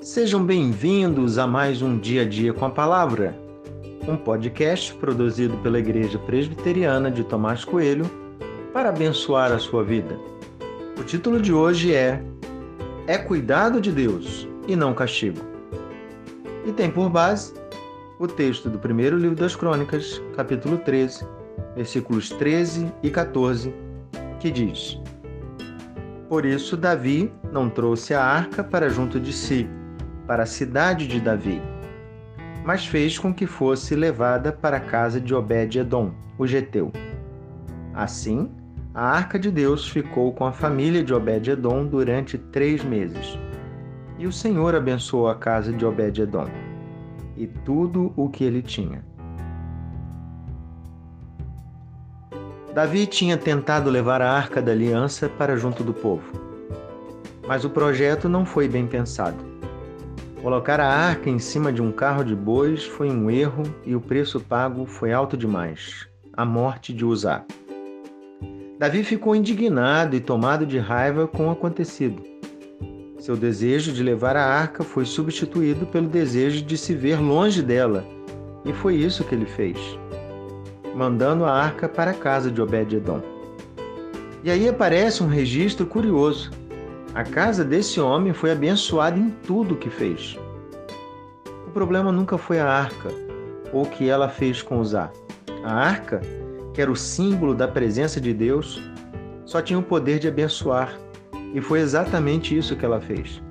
Sejam 0.00 0.44
bem-vindos 0.44 1.38
a 1.38 1.46
mais 1.46 1.82
um 1.82 1.98
Dia 1.98 2.22
a 2.22 2.24
Dia 2.24 2.52
com 2.52 2.64
a 2.64 2.70
Palavra, 2.70 3.36
um 4.06 4.16
podcast 4.16 4.94
produzido 4.94 5.56
pela 5.56 5.80
Igreja 5.80 6.16
Presbiteriana 6.20 7.10
de 7.10 7.24
Tomás 7.24 7.64
Coelho 7.64 8.08
para 8.72 8.90
abençoar 8.90 9.50
a 9.50 9.58
sua 9.58 9.82
vida. 9.82 10.16
O 10.96 11.02
título 11.02 11.40
de 11.40 11.52
hoje 11.52 11.92
é 11.92 12.22
É 13.08 13.18
Cuidado 13.18 13.80
de 13.80 13.90
Deus 13.90 14.46
e 14.68 14.76
não 14.76 14.94
Castigo. 14.94 15.40
E 16.64 16.70
tem 16.70 16.92
por 16.92 17.10
base 17.10 17.52
o 18.20 18.28
texto 18.28 18.70
do 18.70 18.78
primeiro 18.78 19.18
livro 19.18 19.36
das 19.36 19.56
Crônicas, 19.56 20.22
capítulo 20.36 20.78
13, 20.78 21.26
versículos 21.74 22.30
13 22.30 22.92
e 23.02 23.10
14, 23.10 23.74
que 24.38 24.48
diz: 24.48 24.96
Por 26.28 26.46
isso 26.46 26.76
Davi 26.76 27.32
não 27.52 27.68
trouxe 27.68 28.14
a 28.14 28.22
arca 28.22 28.62
para 28.62 28.88
junto 28.88 29.18
de 29.18 29.32
si, 29.32 29.68
para 30.28 30.42
a 30.42 30.46
cidade 30.46 31.08
de 31.08 31.18
Davi, 31.18 31.62
mas 32.62 32.86
fez 32.86 33.18
com 33.18 33.32
que 33.32 33.46
fosse 33.46 33.94
levada 33.96 34.52
para 34.52 34.76
a 34.76 34.80
casa 34.80 35.18
de 35.18 35.34
Obed-edom, 35.34 36.12
o 36.36 36.46
geteu. 36.46 36.92
Assim, 37.94 38.50
a 38.94 39.08
arca 39.08 39.38
de 39.38 39.50
Deus 39.50 39.88
ficou 39.88 40.34
com 40.34 40.44
a 40.44 40.52
família 40.52 41.02
de 41.02 41.14
Obed-edom 41.14 41.86
durante 41.86 42.36
três 42.36 42.84
meses. 42.84 43.38
E 44.18 44.26
o 44.26 44.32
Senhor 44.32 44.74
abençoou 44.74 45.28
a 45.28 45.34
casa 45.34 45.72
de 45.72 45.86
Obed-edom 45.86 46.48
e 47.34 47.46
tudo 47.46 48.12
o 48.14 48.28
que 48.28 48.44
ele 48.44 48.60
tinha. 48.60 49.02
Davi 52.74 53.06
tinha 53.06 53.38
tentado 53.38 53.88
levar 53.88 54.20
a 54.20 54.30
arca 54.30 54.60
da 54.60 54.72
aliança 54.72 55.26
para 55.26 55.56
junto 55.56 55.82
do 55.82 55.94
povo, 55.94 56.30
mas 57.46 57.64
o 57.64 57.70
projeto 57.70 58.28
não 58.28 58.44
foi 58.44 58.68
bem 58.68 58.86
pensado. 58.86 59.57
Colocar 60.42 60.80
a 60.80 60.88
arca 60.88 61.28
em 61.28 61.38
cima 61.38 61.72
de 61.72 61.82
um 61.82 61.90
carro 61.90 62.24
de 62.24 62.34
bois 62.34 62.84
foi 62.84 63.10
um 63.10 63.30
erro 63.30 63.62
e 63.84 63.94
o 63.94 64.00
preço 64.00 64.40
pago 64.40 64.86
foi 64.86 65.12
alto 65.12 65.36
demais 65.36 66.08
a 66.38 66.44
morte 66.44 66.92
de 66.92 67.04
Uzá. 67.04 67.44
Davi 68.78 69.02
ficou 69.02 69.34
indignado 69.34 70.14
e 70.14 70.20
tomado 70.20 70.64
de 70.64 70.78
raiva 70.78 71.26
com 71.26 71.48
o 71.48 71.50
acontecido. 71.50 72.22
Seu 73.18 73.36
desejo 73.36 73.92
de 73.92 74.04
levar 74.04 74.36
a 74.36 74.44
arca 74.44 74.84
foi 74.84 75.04
substituído 75.04 75.84
pelo 75.86 76.06
desejo 76.06 76.64
de 76.64 76.78
se 76.78 76.94
ver 76.94 77.20
longe 77.20 77.60
dela, 77.60 78.06
e 78.64 78.72
foi 78.72 78.94
isso 78.94 79.24
que 79.24 79.34
ele 79.34 79.46
fez, 79.46 79.76
mandando 80.94 81.44
a 81.44 81.52
arca 81.52 81.88
para 81.88 82.12
a 82.12 82.14
casa 82.14 82.52
de 82.52 82.62
Obed-edom. 82.62 83.20
E 84.44 84.52
aí 84.52 84.68
aparece 84.68 85.24
um 85.24 85.26
registro 85.26 85.86
curioso. 85.86 86.52
A 87.14 87.24
casa 87.24 87.64
desse 87.64 88.00
homem 88.00 88.32
foi 88.32 88.52
abençoada 88.52 89.18
em 89.18 89.30
tudo 89.30 89.76
que 89.76 89.88
fez. 89.88 90.38
O 91.66 91.70
problema 91.70 92.12
nunca 92.12 92.36
foi 92.36 92.60
a 92.60 92.70
arca 92.70 93.08
ou 93.72 93.82
o 93.82 93.90
que 93.90 94.08
ela 94.08 94.28
fez 94.28 94.62
com 94.62 94.78
Uzá. 94.78 95.10
A 95.64 95.72
arca, 95.72 96.20
que 96.74 96.80
era 96.80 96.90
o 96.90 96.96
símbolo 96.96 97.54
da 97.54 97.66
presença 97.66 98.20
de 98.20 98.32
Deus, 98.32 98.82
só 99.44 99.62
tinha 99.62 99.78
o 99.78 99.82
poder 99.82 100.18
de 100.18 100.28
abençoar 100.28 100.98
e 101.54 101.60
foi 101.60 101.80
exatamente 101.80 102.56
isso 102.56 102.76
que 102.76 102.84
ela 102.84 103.00
fez. 103.00 103.42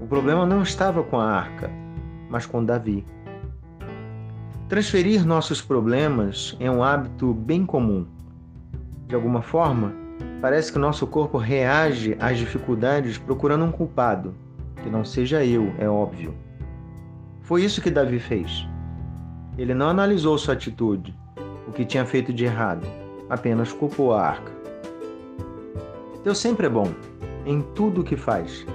O 0.00 0.06
problema 0.06 0.46
não 0.46 0.62
estava 0.62 1.02
com 1.02 1.18
a 1.20 1.30
arca, 1.30 1.70
mas 2.30 2.46
com 2.46 2.64
Davi. 2.64 3.04
Transferir 4.68 5.24
nossos 5.24 5.60
problemas 5.62 6.56
é 6.58 6.70
um 6.70 6.82
hábito 6.82 7.32
bem 7.32 7.64
comum. 7.64 8.06
De 9.06 9.14
alguma 9.14 9.42
forma, 9.42 10.05
parece 10.40 10.70
que 10.70 10.78
o 10.78 10.80
nosso 10.80 11.06
corpo 11.06 11.38
reage 11.38 12.16
às 12.20 12.38
dificuldades 12.38 13.18
procurando 13.18 13.64
um 13.64 13.72
culpado, 13.72 14.34
que 14.82 14.90
não 14.90 15.04
seja 15.04 15.44
eu, 15.44 15.72
é 15.78 15.88
óbvio. 15.88 16.34
Foi 17.42 17.64
isso 17.64 17.80
que 17.80 17.90
Davi 17.90 18.18
fez. 18.18 18.66
Ele 19.56 19.72
não 19.72 19.88
analisou 19.88 20.36
sua 20.36 20.54
atitude, 20.54 21.14
o 21.66 21.72
que 21.72 21.84
tinha 21.84 22.04
feito 22.04 22.32
de 22.32 22.44
errado, 22.44 22.86
apenas 23.28 23.72
culpou 23.72 24.12
a 24.12 24.22
arca. 24.22 24.52
Deus 26.22 26.38
sempre 26.38 26.66
é 26.66 26.70
bom 26.70 26.92
em 27.44 27.60
tudo 27.60 28.00
o 28.00 28.04
que 28.04 28.16
faz. 28.16 28.66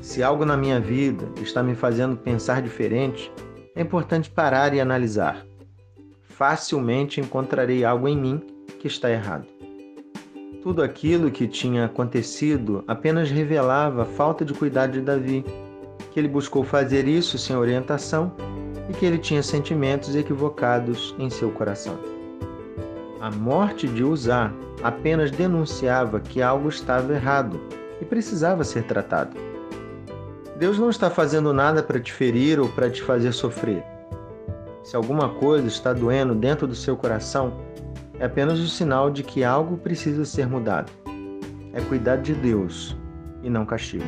Se 0.00 0.22
algo 0.22 0.44
na 0.44 0.56
minha 0.56 0.80
vida 0.80 1.26
está 1.42 1.62
me 1.62 1.74
fazendo 1.74 2.16
pensar 2.16 2.62
diferente, 2.62 3.32
é 3.74 3.82
importante 3.82 4.30
parar 4.30 4.72
e 4.74 4.80
analisar. 4.80 5.44
Facilmente 6.22 7.20
encontrarei 7.20 7.84
algo 7.84 8.06
em 8.08 8.16
mim 8.16 8.42
que 8.78 8.86
está 8.86 9.10
errado. 9.10 9.46
Tudo 10.64 10.82
aquilo 10.82 11.30
que 11.30 11.46
tinha 11.46 11.84
acontecido 11.84 12.82
apenas 12.88 13.30
revelava 13.30 14.00
a 14.00 14.06
falta 14.06 14.46
de 14.46 14.54
cuidado 14.54 14.92
de 14.92 15.02
Davi, 15.02 15.44
que 16.10 16.18
ele 16.18 16.26
buscou 16.26 16.64
fazer 16.64 17.06
isso 17.06 17.36
sem 17.36 17.54
orientação 17.54 18.32
e 18.88 18.94
que 18.94 19.04
ele 19.04 19.18
tinha 19.18 19.42
sentimentos 19.42 20.16
equivocados 20.16 21.14
em 21.18 21.28
seu 21.28 21.50
coração. 21.50 21.98
A 23.20 23.30
morte 23.30 23.86
de 23.86 24.02
Uzá 24.02 24.50
apenas 24.82 25.30
denunciava 25.30 26.18
que 26.18 26.40
algo 26.40 26.70
estava 26.70 27.12
errado 27.12 27.60
e 28.00 28.04
precisava 28.06 28.64
ser 28.64 28.84
tratado. 28.84 29.36
Deus 30.58 30.78
não 30.78 30.88
está 30.88 31.10
fazendo 31.10 31.52
nada 31.52 31.82
para 31.82 32.00
te 32.00 32.10
ferir 32.10 32.58
ou 32.58 32.70
para 32.70 32.88
te 32.88 33.02
fazer 33.02 33.32
sofrer. 33.32 33.84
Se 34.82 34.96
alguma 34.96 35.28
coisa 35.28 35.68
está 35.68 35.92
doendo 35.92 36.34
dentro 36.34 36.66
do 36.66 36.74
seu 36.74 36.96
coração, 36.96 37.52
é 38.18 38.24
apenas 38.26 38.58
o 38.60 38.68
sinal 38.68 39.10
de 39.10 39.22
que 39.22 39.44
algo 39.44 39.76
precisa 39.76 40.24
ser 40.24 40.46
mudado. 40.46 40.90
É 41.72 41.80
cuidado 41.80 42.22
de 42.22 42.34
Deus 42.34 42.96
e 43.42 43.50
não 43.50 43.66
castigo. 43.66 44.04